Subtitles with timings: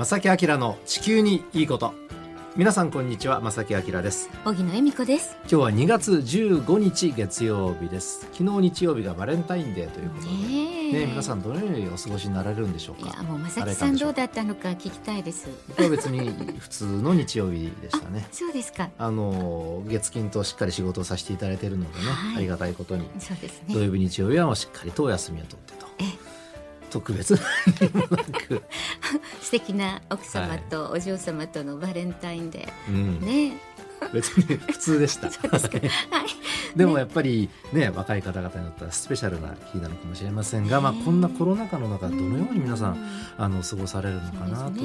[0.00, 1.92] 正木明の地球にいいこと。
[2.56, 4.30] 皆さんこんにちは正木明です。
[4.46, 5.36] 荻野恵美子です。
[5.42, 8.20] 今日は2月15日月曜日です。
[8.32, 10.30] 昨日日曜日がバレンタインデーということで。
[10.30, 15.50] ねね皆さんどのようにお過ごしになられるんでしょういかやもう正木さんどうだったのか聞きたいです。
[15.68, 18.26] 僕は別に普通の日曜日でしたね。
[18.32, 18.88] そうですか。
[18.96, 22.36] あの月金としっかり仕事をさせていただいているのでね、はい。
[22.38, 23.06] ありがたいことに。
[23.18, 25.86] そうです土ね曜日日曜日はしっかりとお休みを取ってと。
[25.98, 26.39] え
[26.90, 27.36] 特別
[29.40, 33.18] 素敵な奥様とお嬢様とのバレンタインデうん。
[33.22, 33.56] ーね。
[34.12, 35.28] 別に普通でした。
[35.28, 35.48] ですか。
[35.48, 35.62] はい。
[36.76, 42.98] でもやっぱりね若い方々にとってはスペシャルな日なのかもしれませんが、まあ、こんなコロナ禍の中どのように皆さん
[43.36, 44.80] あの過ごされるのかなと、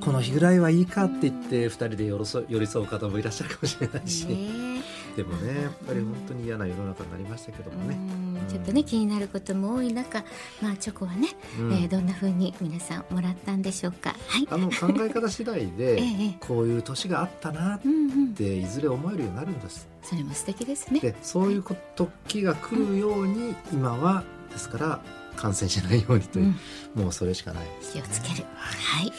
[0.00, 4.71] この日ぐらいはいいかって言って2人で寄り添寄り添う方もいらっしゃるかもしれないし、ね
[5.16, 7.96] でもねやっぱり本当に嫌な世の中になりましたけどもね。
[7.96, 8.48] うん。
[8.48, 10.24] ちょっとね気になることも多い中
[10.60, 11.72] まあチョコはね、うん。
[11.72, 14.14] えーどんな風に皆さんもらったんでしょうか。
[14.26, 14.48] はい。
[14.50, 18.34] あの考え方次第で ええこういう年があったなっうんうん。
[18.34, 19.86] ていずれ思えるようになるんです。
[20.02, 21.00] それも素敵ですね。
[21.00, 25.00] でそういうこ時が来るように今はですから
[25.36, 26.54] 感染しないようにという、
[26.94, 28.44] もうそれしかないです、気をつける。
[28.54, 29.12] はい。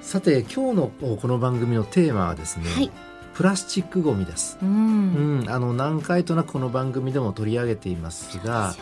[0.00, 2.90] さて今日のこの番組のテーマはですね、はい
[3.34, 4.58] プラスチックごみです。
[4.62, 5.44] ううん。
[5.44, 8.74] ん、あの何回となくこの番組でも取り上げていますが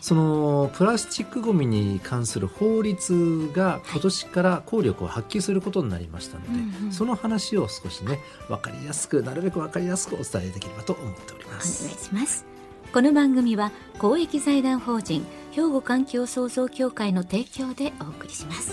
[0.00, 6.92] そのプラスチックごみに関する法律が今年から効力を発揮することになりましたので、うんうん。
[6.92, 11.88] その話を少しね分かりやすくなるべく分かりやすくお伝えできればと思っておりまお願いす。
[12.06, 12.44] します。
[12.92, 18.72] この番組は公益財団法人兵庫環境創造協会の提供でお送りします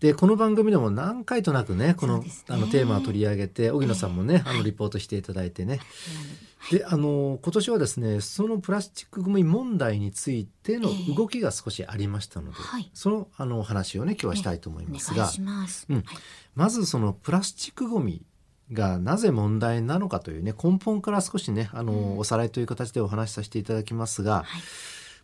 [0.00, 2.30] でこの番組でも何回となくねこのね。
[2.48, 5.80] あのテーマを取り上げて荻野さんもね、あのリポートしていただいてね、
[6.70, 11.14] であの今年はですねそのプラスチックごみ問題についてのええ。
[11.14, 12.90] 動きが少しありましたので、はい。
[12.94, 15.96] そのあのお話をね今日はしたいと思いおますがます、うん。
[15.96, 16.04] はい。
[16.54, 18.22] まずそのプラスチックごみ
[18.72, 22.18] がなぜ問題なのかというね根本から少しねあの、うん。
[22.18, 24.46] おさらいという形でお話しさせていただきますが、はい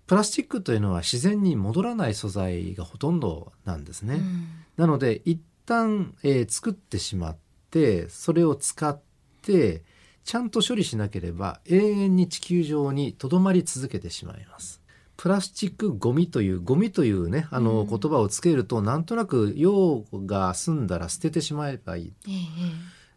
[0.06, 4.16] プラスチックというのは自然に戻らない素材がほとんどなんですね。
[4.16, 7.36] うんなので一旦、えー作ってしまっ
[7.70, 8.98] てそれを使っ
[9.42, 9.82] て
[10.24, 14.80] ちゃんと処理しなければ永遠に地球上にとどまり続けてしまいます。
[15.16, 22.12] プラスチックゴミというゴミというねあのうん言葉をつけるとなんとなく用が済んだら捨ててしまえばいい。
[22.26, 22.34] ええ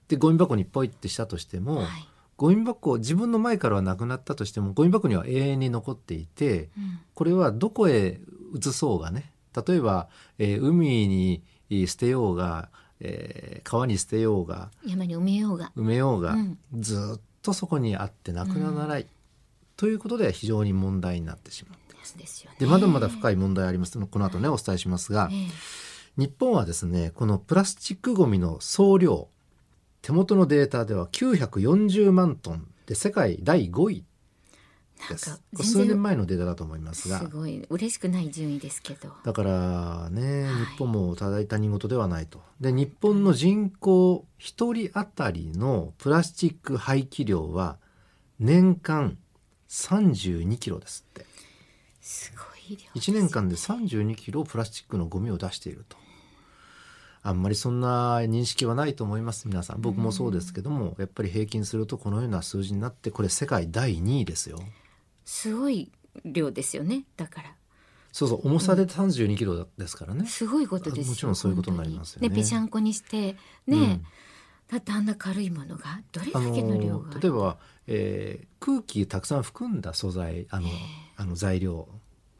[0.07, 2.07] でゴミ箱にポイってしたとしても、ええはい
[2.38, 7.00] ゴミ箱自分の前からはなくなったとしてもゴミ箱には永遠に残っていてうん。
[7.13, 8.19] これはどこへ
[8.53, 9.31] 移そうがね
[9.68, 11.41] 例えば、えー海に
[11.88, 12.69] 捨てようが、
[13.00, 15.72] えー川に捨てようが山に埋めようが。
[15.78, 16.57] 埋めようが、うん。
[16.78, 19.07] ずっとそこにあってなくならない、
[19.78, 21.94] ということで非常に問題になってしまう。
[21.94, 22.18] です。
[22.18, 22.57] ですよね。
[22.59, 23.97] でまだまだ深い問題あります。
[23.97, 25.47] この後ねお伝えしますが、ええ。
[26.18, 29.29] 日本はですねこのプラスチックごみの総量
[30.05, 34.05] 手元のデータでは940万トンで世界第5位。
[35.09, 35.41] です。
[35.55, 37.17] 数年前のデータだと思いますが。
[37.17, 39.09] すごい嬉しくない順位ですけど。
[39.23, 40.53] だからね、はい。
[40.53, 42.39] 日本もただい他人事ではないと。
[42.61, 47.79] で日本の人口1人当たりのプラスチック廃棄量は
[48.38, 49.17] 年間
[49.69, 51.25] 32キロですって。
[51.99, 55.97] すごい量1年間で32キロプラスチックのゴミを出していると。
[57.28, 59.81] あんまりそんな認識はないと思います皆さん。
[59.81, 64.59] 僕もそうですけども、やっぱり平均するとこのような数字になってこれ世界第2位ですよ。
[65.25, 65.92] すごい
[66.24, 67.56] 量ですよねだから。
[68.12, 72.30] そうそう重さで32キロですからね、すごいことですよもちろんそういうことになりますよね。
[72.30, 73.38] ぺちゃんこにしてね、
[73.68, 74.06] うん。
[74.69, 77.57] だってあんな軽いものがどれあだけの量のが例えば、
[77.88, 80.69] えー空気たくさん含んだ素材あの,、
[81.18, 81.88] あの材料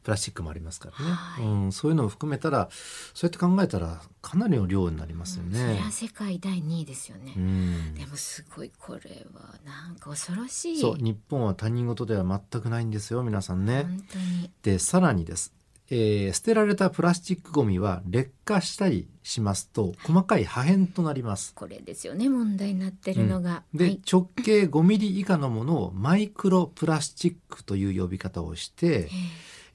[0.06, 1.44] プラスチックもありますからね、はい。
[1.44, 2.68] うん、そういうのを含めたら
[3.12, 5.80] そうやって考えたらかなりの量になりますよそれね。
[5.80, 7.94] は世界第2位ですよね、うん。
[7.94, 10.80] でもすごいこれはなんか恐ろしい。
[10.80, 13.82] そう日本は他人事では全くないんですよ皆さんね。
[13.82, 14.50] 本当に。
[14.62, 15.52] でさらにです、
[15.90, 21.52] えー捨てられたプラスチックごみは劣化したりしますと細かい破片となります。
[21.52, 24.00] これですよね問題になってるのが、で、はい。
[24.08, 29.08] 直径5ミリ以下のものをマイクロプラスチックという呼び方をして、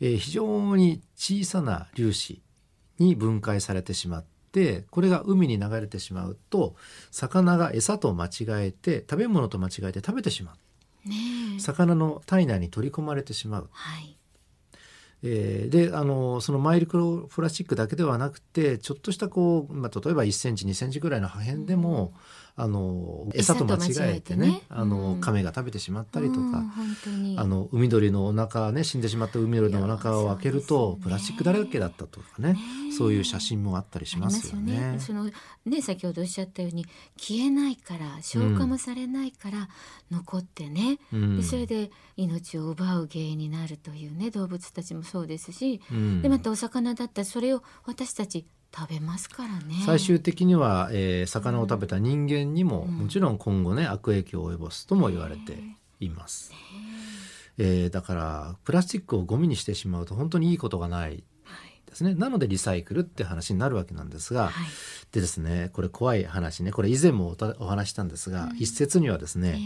[0.01, 2.42] えー非常に小さな粒子
[3.00, 6.75] に分解されてしまってこれが海に流れてしまうと
[7.12, 8.30] 魚が餌と間違
[8.68, 10.53] えて食べ物と間違えて食べてしま
[11.06, 11.09] う。
[11.09, 11.15] ね
[11.57, 11.59] え。
[11.59, 13.69] 魚の体内に取り込まれてしまう。
[13.71, 14.18] はい
[15.23, 22.13] えーであのそのマイクロプラスチックだけではなくてちょっとしたこう、まあ、例えば1センチ2センチぐらいの破片でも、
[22.56, 24.62] あの餌と間違えてねね。
[24.69, 31.03] あの、うん亀が食べてしまったりとか、うんあの海鳥のお腹ね死んでしまった海鳥のお腹を開けると、ね。
[31.03, 32.59] プラスチックだらけだったとかねね
[32.97, 34.97] そういう写真もあったりしますよね。
[35.00, 35.29] その
[35.65, 36.85] ね先ほどおっしゃったように
[37.18, 39.69] 消えないから消化もされないから
[40.09, 41.38] 残ってね、うん。
[41.38, 46.22] でそれで命を奪う原因になるというね動物たちもそうですし、うん。
[46.22, 49.84] でまたお魚だったらそれを私たち食べますからね。
[49.86, 52.98] 最終的には、えー魚を食べた人間にも、うん。
[53.00, 55.58] もちろん今後ね悪影響を及ぼすとも言われて
[56.00, 56.52] います。
[57.58, 61.81] えーだからプラスチックをゴミにしてしまうと本当にいいことがないはい。
[61.86, 62.16] ですね。
[62.16, 64.54] なのでリサイクルって話になるわけなんですが、はい。
[65.12, 66.72] でですねこれ怖い話ね。
[66.72, 68.57] これ以前もおたお話ししたんですが、うん。
[68.57, 69.60] 一説にはですえね、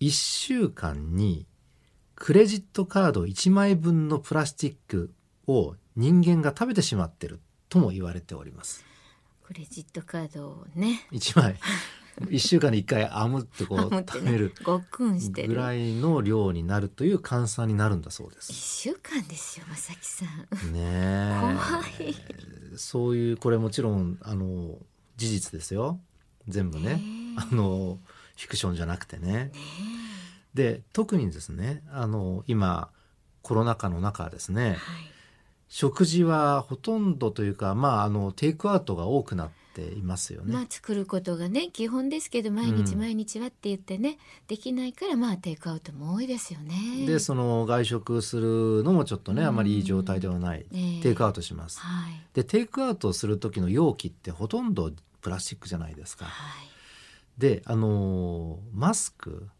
[0.00, 1.44] ー1週間に
[2.20, 5.12] クレジットカード1枚分のプラスチック
[5.46, 7.38] を人間が食べてしまってる
[7.68, 8.84] とも言われております。
[9.44, 11.06] クレジットカードをね。
[11.12, 11.56] 1枚。
[12.22, 14.52] 1週間に1回あむってこう食べる
[15.46, 18.52] ぐらいの量になるという換算になるんだそうで一す。
[18.52, 20.72] 週間ですよ正木さん。
[20.72, 21.38] ねえ。
[21.40, 21.80] 怖
[22.10, 22.14] い。
[22.76, 24.76] そういうこれもちろんあの
[25.16, 26.00] 事実ですよ。
[26.48, 27.00] 全部ね。
[27.36, 28.00] あの
[28.36, 29.52] フィクションじゃなくてね。
[30.58, 32.90] で特にですねあの今
[33.42, 34.76] コロナ禍の中ですねはい
[35.70, 40.54] 食事はほとんどというかまああのテイクアウトが多くなっていますよね。
[40.54, 44.16] まあ作ることがね基本ですけど毎日うん毎日はって言ってね、
[44.46, 47.04] できないからまあテイクアウトも多いですよね。
[47.06, 51.80] でその外食するのもちょっとねあまりいい状態ではない、ねテイクアウトします。
[51.80, 54.90] はいでテイクアウトする時の容器ってほとんど
[55.20, 56.24] プラスチックじゃないですか。
[56.24, 56.30] は
[56.64, 56.68] い
[57.36, 59.57] であのーマスクはい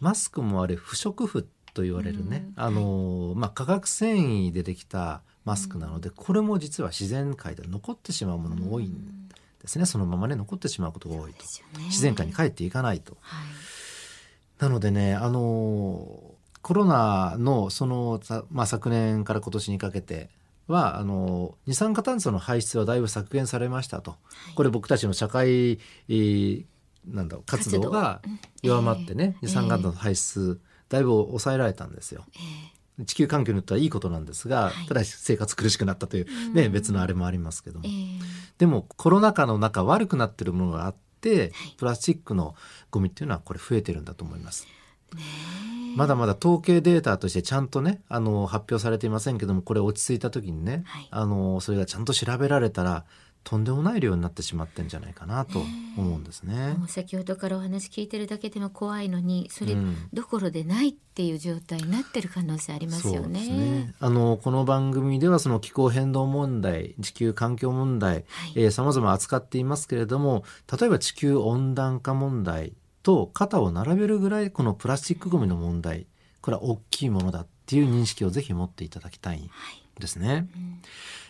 [0.00, 2.62] マスクもあれ不織布と言われるね、うん。
[2.62, 9.28] あのーまあ、化学繊維でできたマスクなので、これも実は自然界で残ってしまうものも多いん
[9.60, 11.44] ですね、そのままね残ってしまうことが多いと。
[11.78, 11.84] ね。
[11.86, 13.16] 自然界に帰っていかないと。
[13.20, 13.48] はい。
[14.58, 20.30] なのでね、あのーコロナのその、さまあ、昨年から今年にかけて
[20.66, 24.16] はあのー二酸化炭素の排出はだいぶ削減されましたと、
[24.56, 26.64] これ僕たちの社会、えー
[27.06, 28.20] なんだろう活動が
[28.62, 32.24] 弱まってね、えー二酸化炭素の排出だいぶ抑えられたんですよ。
[32.34, 34.86] え地球環境にとってはいいことなんですが、はい。
[34.86, 36.54] ただ生活苦しくなったという、うん。
[36.54, 37.84] ね、別のあれもありますけども。
[37.86, 37.88] え。
[37.88, 37.92] え。
[38.58, 41.52] でもコロナ禍の中悪くなってるものがあって、はい。
[41.76, 42.54] プラスチックの
[42.90, 44.66] ゴミっていうのはこれ増えてるんだと思います。
[45.94, 51.08] まだまだ統計データとしてちゃんとねあの発表されていませんけどもこれ落ち着いた時にね、はい。
[51.10, 53.04] あのそれがちゃんと調べられたら
[53.46, 55.60] とんでもない量になってしまってんじゃないかなと
[55.96, 56.74] 思うんですね。
[56.76, 63.20] もう先ほどからお話聞いてるだけでも怖いのにそれうんどころでないっていう状態になってる可能性ありますよね。
[63.20, 63.94] そうですね。
[64.00, 68.24] あのこの番組ではその気候変動問題、地球環境問題、はい
[68.56, 70.42] えー、様々扱っていますけれども、
[70.76, 72.72] 例えば地球温暖化問題
[73.04, 76.08] と肩を並べるぐらいこのプラスチックゴミの問題、
[76.40, 79.50] これは大きいものだっていう認識をぜひ持っていただきたいん
[80.00, 80.48] ですね。
[80.56, 80.82] うん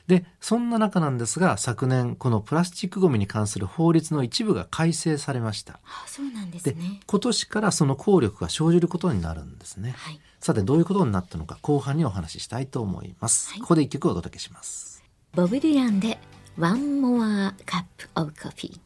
[0.07, 5.81] で、そんな中なんですが、昨年このプラスチックゴミに関する法律の一部が改正されました。
[5.85, 7.01] あそうなんですでね。
[7.07, 9.95] 今年からその効力が生じることになるんですね。
[9.97, 10.21] はい。
[10.41, 16.19] さてどういうことになったのか後半にお話ししたいと思います、はいここで一曲お届けしますボブ・ディランで
[16.59, 17.85] One More Cup
[18.15, 18.79] of Coffee。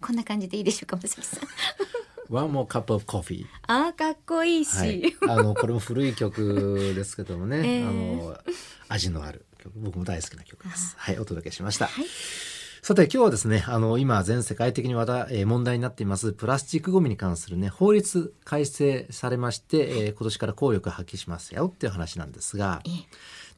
[0.00, 1.40] こんな感じでいいでしょうか、まさきさん。
[2.30, 4.76] One more cup of coffee あーかっこいいし。
[4.76, 7.92] はい、あのこれも古い曲ですけどもね、 えーあ
[8.28, 8.38] の
[8.88, 12.06] 味のある曲僕も大好きな曲ですはいお届けしました、はい。
[12.82, 22.92] さて今日はですねあの今全世界的に話題、えー問題になっていますプラスチックゴミに関するね法律改正されまして、えー今年から効力発揮しますよっていう話なんですがええ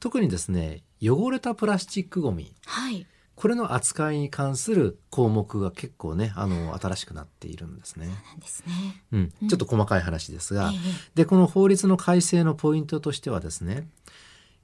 [0.00, 3.07] 特にですね汚れたプラスチックゴミはい。
[3.37, 8.07] これの扱いに関する項目が結構ねあの新しくなっているんですね。
[8.07, 9.02] なんですね。
[9.12, 10.79] うん、ちょっと細かい話ですが、ええ
[11.14, 13.88] でこの法律の改正のポイントとしてはですね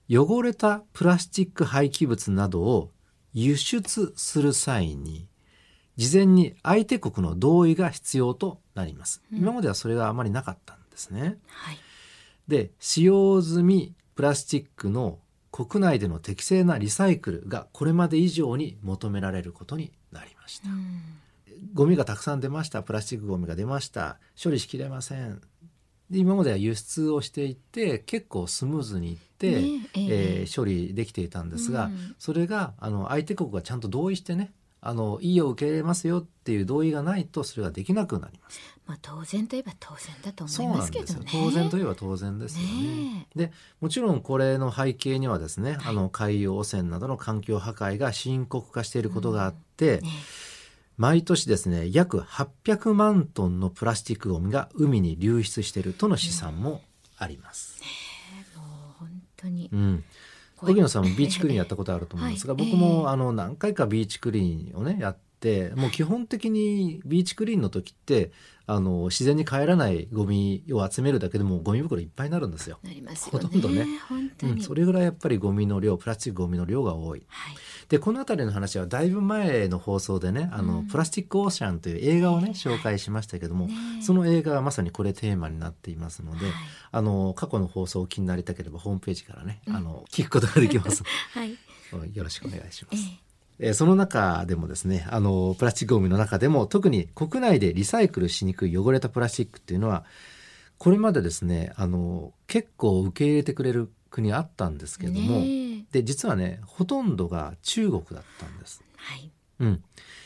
[0.08, 2.92] 汚れたプラスチック廃棄物などを
[3.32, 5.28] 輸出する際に
[5.96, 9.38] 事前に相手国の同意が必要となります、うん。
[9.38, 11.38] 今まではそれがあまりなかったんですね。
[11.46, 11.78] はい。
[12.48, 15.18] で使用済みプラスチックの
[15.50, 20.68] 国内での適正なリサイクルがこれまで以上に求められることになりました。
[20.68, 21.00] うん。
[21.72, 22.82] ゴミがたくさん出ました。
[22.82, 24.18] プラスチックゴミが出ました。
[24.42, 25.40] 処理しきれません。
[26.10, 38.60] で今までは輸出をしていて結構スムーズにいって、ねえええー処理できていたんですが、うんそれがあの相手国がちゃんと同意してねあのいいよ受け入れますよっていう同意がないとそれができなくなります。
[38.86, 41.28] まあ当然といえば当然だと思いまなんですけどね。
[41.30, 42.94] 当然といえば当然ですよね。
[43.14, 50.08] ねでもちろんこれの背景にはですね、はいあの海洋汚染などの環境破壊が深刻化していることがあって、ね
[50.96, 56.80] 毎年ですね約800万トンのプラスチックごみが海に流出しているとの試算も
[57.18, 57.75] あります。
[59.46, 59.68] 当に。
[59.72, 60.04] うん。
[60.62, 68.32] 荻野さんもビーチクリーンやったことあると思うんですが、はい僕もええあの何回かビーチクリーンをねやってもう基本的にビーチクリーンの時って
[68.68, 72.78] あの自然に帰らないゴミを集めるだけでもうゴミ袋いっぱいになるんですよ。
[72.82, 73.44] なりますよね。
[73.44, 73.86] ほとんどね
[74.42, 74.60] うん。
[74.60, 77.22] それぐらいやっぱりゴミの量プラスチックゴミの量が多い。
[77.28, 77.56] はい。
[77.88, 86.54] でこの辺りの話はだいぶ前の放送でね「あのうんプラスチック・オーシャン」という映画をね紹介しましたけども、ねその映画はまさにこれテーマになっていますので、はい
[86.92, 91.02] あの過去の放送を気になりたければホームページからね、うんあの聞くことができます。
[91.32, 91.52] はい。
[92.14, 93.02] よろしくお願いしまえす。
[93.04, 93.25] えー
[93.72, 100.04] その中でもですねあのプラスチックゴミの中でも特に国内でリサイクルしにくい汚れたプラスチックっていうのは
[100.78, 108.82] これまでですねあの結構受け入れてくれる国あったんですけども、ねえで実はねほとんどが中国だったんです。
[108.96, 109.30] はい。
[109.60, 109.82] うん、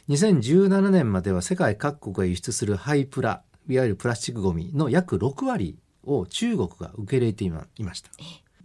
[0.09, 8.23] 2017年までは世界各国が輸出するハイプラいわゆるプラスチックゴミの約6割を中国が受け入れていまいましたえ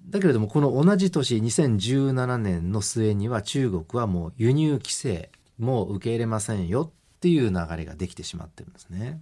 [0.10, 9.20] だけれどもこの同じ年2017年の末には中国はもう輸入規制もう受け入れませんよっていう流れができてしまってるんですね。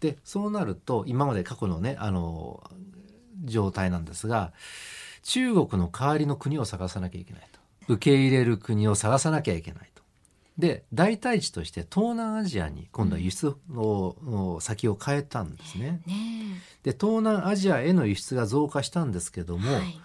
[0.00, 2.62] でそうなると今まで過去のねあの
[3.44, 4.52] 状態なんですが
[5.22, 9.93] 中国の代わりの国を探さなきゃいけないと受け入れる国を探さなきゃいけない。
[10.58, 16.02] で代替地として東南アジアに今度は輸出のの先を変えたんですね。
[16.06, 19.58] ねで東南アジアへの輸出が増加したんですけどえ。
[19.58, 20.00] も、はい。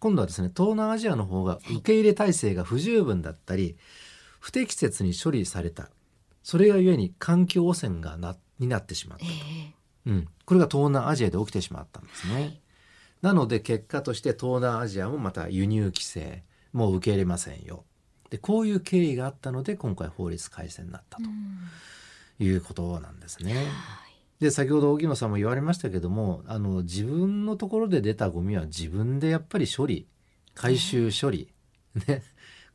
[0.00, 3.76] 今度はですね東南アジアの方が受け入れ体制が不十分だったり
[4.40, 5.90] 不適切に処理された
[6.42, 9.28] それがゆえに環境汚染がなになってしまったえ、
[10.06, 10.10] え。
[10.10, 12.60] うん、これが東南アジアで起きてしまったんですね、はい
[13.24, 16.42] なので結果として東南アジアもまた輸入規制
[16.74, 17.86] もう受け入れませんよ
[18.34, 21.26] でこういう経緯があったので今回法律改正になったうん
[22.36, 23.54] ということなんですね。
[23.54, 23.64] はい。
[24.40, 30.08] で先ほど荻野さんも言われましたけどもあの自分のところで出たゴミは自分でやっぱり処理
[30.56, 31.48] 回収処理、
[32.08, 32.22] ね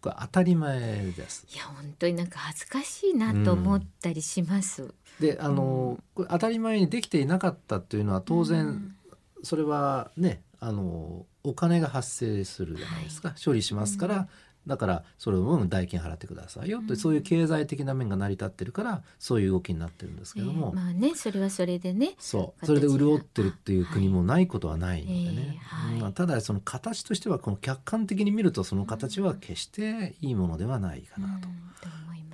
[0.01, 1.45] これ当たり前です。
[1.53, 4.93] いや本当になんか恥ずかしいなと思ったりします。
[5.19, 8.95] であの、これ当たり前にできていなかったというのは当然、うん
[9.41, 14.27] それはねあのお金が発生するじゃないですか、処理しますから、
[14.67, 16.97] だからそれの分代金払ってくださいよと、うん。
[16.97, 22.15] そういう経済的な面が成り立ってるからそういう動きになってるんですけども、ええまあねそれはそれでね。
[22.19, 22.59] そう。
[22.61, 25.57] 形それでが潤ってるっていう国もないことはないのでね、はいええ
[25.91, 26.01] はい。
[26.01, 31.41] まあ、ただその形としてはこの客観的に見るとその形は決していいものではないかなうん。
[31.41, 31.47] と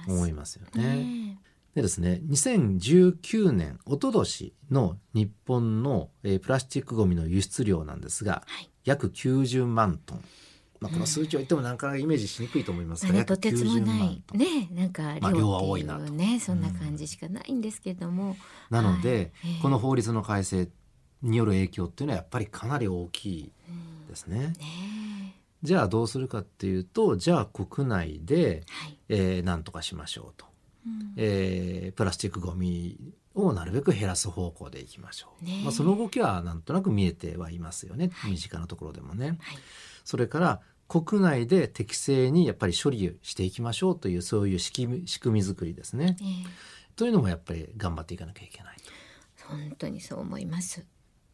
[0.07, 0.55] 思います。
[0.55, 0.83] よね。
[0.83, 1.39] ね
[1.75, 8.69] でですね2019年一昨年の日本の、えープラスチックごみの輸出量なんですがはい。
[8.85, 10.23] 約90万トン、
[10.85, 18.37] まあ、この数値を言ってもなかなかイメージしにくいと思いますが、ね、約とてつも90万ないねなんかまあ量は多いなね、そんな感じしかないんですけども、
[18.69, 20.69] なので、この法律の改正
[21.21, 24.53] による影響っていうのはやっぱりかなり大きいうんですね。
[24.59, 30.45] ねじゃあどうするかっていうとじゃあ国内で、はい、えー、何とかしましょうと、
[30.85, 31.13] うん。
[31.17, 32.99] えープラスチックごみ
[33.33, 35.63] をなるべく減らす方向でいきましょう、ねえ。
[35.63, 38.31] まあ、その動きはなんとなく見えてはいますよね、はい。
[38.31, 39.27] 身近なところでもね。
[39.27, 39.37] はい。
[40.03, 46.17] それから国内で適正にやっぱり処理していきましょうというそういう仕組み仕組み作りですね。
[46.21, 48.83] ええというのもやっぱり頑張っていかなきゃいけないと。
[49.47, 50.85] 本当にそう思います。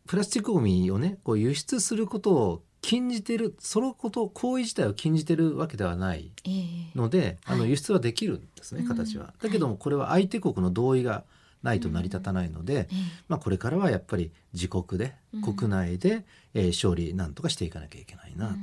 [0.08, 9.34] プラスチックごみをねこう輸出することを禁じてるそのこと行為自体を禁じてるわけではないええので、あのはい輸出はできるんですね、うん形は。
[9.42, 11.24] だけどもこれは相手国の同意が
[11.62, 12.96] ないと成り立たないので、ええ
[13.28, 18.56] まあ、これからはやっぱり自国で、うん国内で、えー処理なんとかしていかなきゃいけないなと。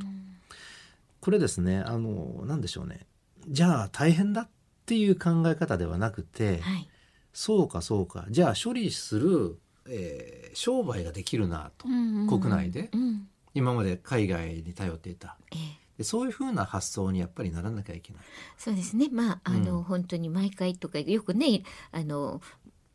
[1.18, 3.06] うんこれですねあのなんでしょうね。
[3.48, 4.48] じゃあ大変だっ
[4.86, 6.88] ていう考え方ではなくて、はい。
[7.32, 8.26] そうかそうか。
[8.30, 9.58] じゃあ処理する、
[9.88, 12.90] えー商売ができるなと、うんうんうん国内で。
[12.92, 15.36] うん今まで海外に頼っていた。
[15.52, 15.58] ええ。
[15.98, 18.22] でそういうふうな発想にやっぱりならなきゃいけない。
[18.56, 19.08] そうですね。
[19.10, 19.82] まああの、うん。
[19.82, 22.40] 本当に毎回とかよくねあの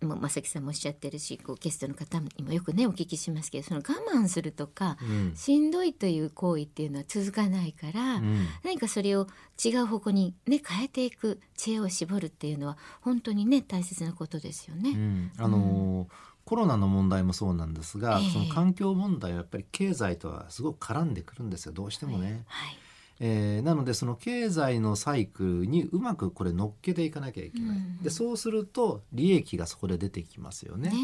[0.03, 3.83] もう正木さんもおっしゃってるしこうゲストの方にもよくねお聞きしますけどその我
[4.15, 5.35] 慢するとか、うん。
[5.35, 8.47] しんどいという行為っていうのは続かないから、うん。
[8.63, 9.27] 何かそれを
[9.63, 14.91] 違う方向にね変えていく知恵を絞るっていうのは本当にね大切なことですようね。
[14.93, 15.31] ん。
[15.37, 16.07] あのー
[16.45, 18.29] コロナの問題もそうなんですが、ええ。
[18.29, 21.71] その環境問題はやっぱり経済とはすごく絡んでくるんですよ。
[21.71, 22.43] どうしてもね。
[22.47, 22.77] はい
[23.19, 30.89] えーなのでその経済のサイクルにうまくこれ乗っけていかなきゃいけない、うんでそうすると利益がそこで出てきますよね。
[30.89, 30.95] ね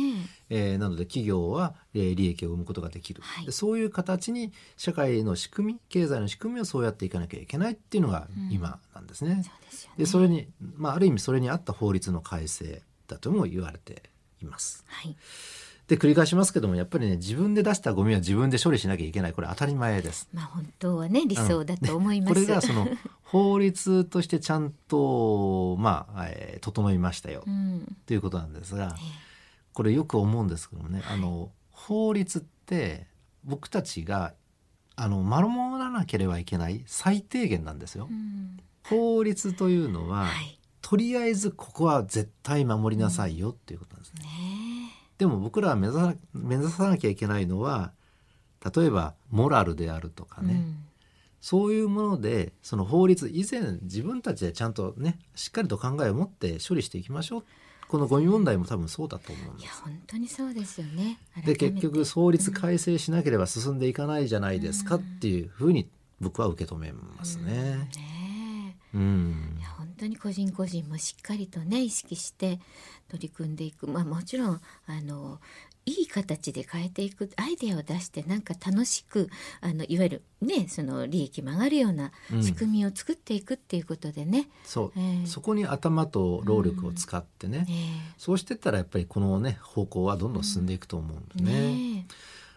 [0.50, 0.76] え。
[0.76, 3.46] ーなので企業は、えー利益を生むことができる、はい。
[3.46, 9.44] でそういう形に社会の仕組み経済の仕組みをそうやっていかなきゃいけないっていうのがうん今なんですね。
[9.44, 9.96] そうですよね。
[10.00, 10.48] でそれに、
[10.78, 14.04] まあ、ある意味それに合った法律の改正だとも言われて
[14.42, 14.84] います。
[14.88, 15.16] はい
[15.90, 19.34] で繰り返しますけどもやっぱりね自分で出したゴミは自分で処理しなきゃいけない。
[19.34, 20.30] これ当たり前です。
[20.32, 22.88] まあ本当はね理想だと思います、これがその
[23.24, 27.44] 法律としてちゃんとまあ、えー整いましたよ。
[27.48, 27.98] うん。
[28.06, 29.02] ということなんですがえ
[29.74, 31.18] これよく思うんですけどもね、はい。
[31.18, 33.08] あの法律って
[33.44, 34.34] 僕たちが
[34.96, 38.08] あの守らなければいけない最低限なんですよ。
[38.12, 38.14] え。
[38.14, 38.60] うん。
[38.84, 40.60] 法律というのは、はい。
[40.82, 44.14] とりあえずここは絶対守りなさいよっていうことなんです。
[44.16, 44.22] ね。
[44.22, 44.79] ね
[45.20, 47.92] でも僕らは目指さ目指さなきゃいけないのは
[48.76, 50.86] 例えばモラルであるとかね、うん。
[51.42, 57.44] そういうものでその法律以前自分たちでちゃんとねしっかりと考えを持って処理していきましょう。
[57.90, 59.82] このゴミ問題も多分そうだと思うんいやです。
[59.82, 61.20] 本当にそうですよね。
[61.46, 65.90] で結局法律改正しなければ進んでいかないじゃないですかっていうふうに
[66.22, 67.46] 僕は受け止めますうん。
[67.46, 67.54] ね。
[67.54, 69.60] ねうん
[70.00, 72.60] 当に個人個人もしっかりとね意識して
[73.10, 73.88] 取り組んでいく。
[73.88, 75.40] まあもちろんあの
[75.86, 79.30] いい形で変えていくアイデアを出してなんか楽しく
[79.60, 82.44] あのいわゆるねその利益も上がるようなうん。
[82.44, 85.26] 仕組みを作っていくっていうことでね、そう、ええ。
[85.26, 87.74] そこに頭と労力を使ってね、え
[88.18, 91.76] そうしてったらやっぱりこのね方向はどんどん進んでいくと思うんえですね。
[91.96, 92.08] ね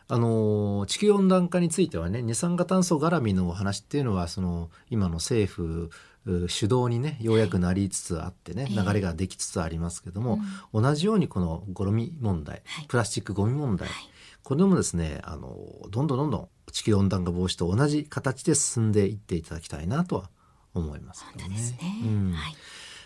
[0.09, 5.91] あの地球温暖化についてはね二酸化炭素絡みのお話っていうのはその今の政府う
[6.25, 8.83] 主導にねようやくなりつつあってね、ええ。
[8.83, 10.38] 流れができつつありますけども、
[10.73, 10.83] うん。
[10.83, 12.87] 同じようにこのゴミ問題、はい。
[12.87, 13.97] プラスチックゴミ問題、はい。
[14.43, 15.57] これもですねあの
[15.91, 20.30] どんどんどんどん地球温暖化防止と同じ形で進んでいっていただきたいなとは
[20.75, 21.56] 思いますね。
[21.58, 22.32] すね、うん。
[22.32, 22.54] はい。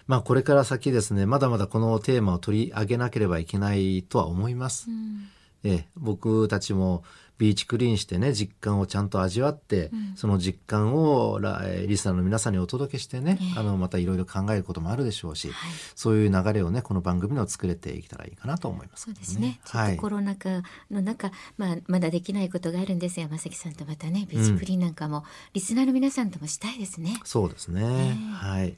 [0.07, 4.91] まあこれから先ですねまだまだこのテーマを取り上げなければいけないとは思います。
[4.91, 5.29] うん。
[5.65, 7.03] ええ、僕たちも
[7.39, 10.13] ビーチクリーンしてね実感をちゃんと味わって、うん。
[10.17, 11.39] その実感を
[11.87, 13.59] リスナーの皆さんにお届けしてね、ええ。
[13.59, 15.71] あのまたいろいろ考えることもあるでしょうし、はい。
[15.95, 19.61] そういう流れをねこの番組の作れていけたらいいかなと思いますけどそうですね。
[19.65, 19.93] ちょはい。
[19.93, 27.21] っとコロナ禍の中、まあまだできないことがあるんですが、山崎さんとまたね、ビーチクリーンなんかも、リスナーの皆さんともしたいですね。
[27.25, 28.77] そうですね、えはい、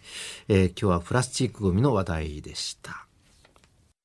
[0.49, 3.07] えー今日はプラスチックごみの話題でした。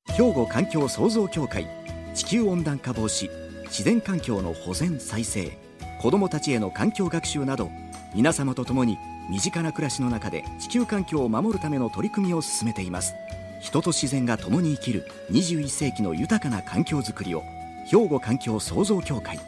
[0.08, 1.66] 兵庫環境創造協会
[2.14, 3.43] 地球温暖化防止
[3.76, 5.58] 自然環境の保全再生
[6.00, 7.72] 子どもたちへの環境学習など
[8.14, 13.14] 皆様と共に身近な暮らしの中で地球環境を守るための取り組みを進めています。
[13.60, 17.42] 人と自然が共に生きる21世紀の豊かな環境づくりを
[17.90, 19.40] 兵庫環境創造協会。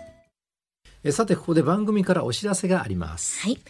[1.04, 3.38] えーさてここで番組からお知らせがあります。
[3.42, 3.60] はい。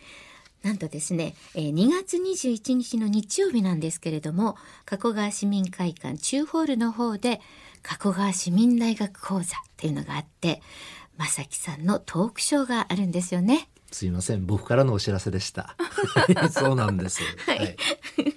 [0.62, 7.42] なんとですね、えー2月21日の日曜日なんですけれども、加古川市民会館中ホールの方で、
[7.86, 9.44] 加古川市民大学講座っ
[9.76, 10.60] ていうのがあって、
[11.18, 13.68] 正樹さんのトークショーがあるんですよね。
[13.92, 14.44] すいません。
[14.44, 15.76] 僕からのお知らせでした。
[16.50, 17.76] そうなんです、はい。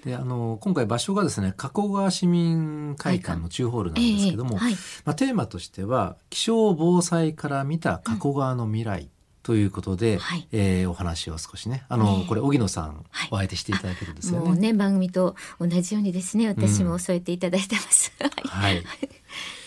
[0.06, 4.74] であの今回場所がですね加古川市民会館の中ホールなんですけども、ええはい。
[5.06, 9.10] まあ、テーマとしては気象防災から見た加古川の未来
[9.50, 14.48] ということで、はいえーお話を少しねあの、ええこれ荻野さんはいお相手していただけるんですよね。
[14.48, 18.12] もうね、番組と同じようにですね、私も添えていただいてます。
[18.46, 18.84] はい。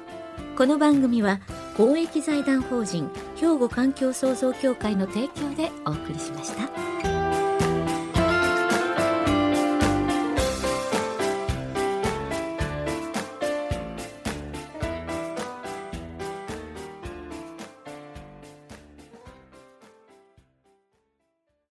[0.56, 1.40] この番組は
[1.76, 7.13] 公益財団法人兵庫環境創造協会の提供でお送りしました。